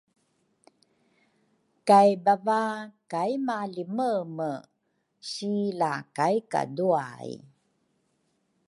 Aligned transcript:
kay 1.87 2.09
bava 2.25 2.63
kai 3.11 3.33
malimeme 3.47 4.51
si 5.31 5.53
la 5.79 5.91
kai 6.17 6.35
kaduay. 6.51 7.29